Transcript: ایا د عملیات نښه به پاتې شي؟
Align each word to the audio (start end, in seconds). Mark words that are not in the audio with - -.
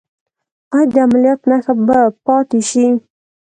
ایا 0.75 0.85
د 0.93 0.95
عملیات 1.05 1.41
نښه 1.49 1.73
به 1.85 1.99
پاتې 2.25 2.59
شي؟ 2.69 2.85